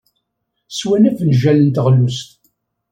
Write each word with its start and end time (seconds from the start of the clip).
Swan 0.77 1.03
afenjal 1.09 1.57
n 1.61 1.69
teɣlust. 1.75 2.29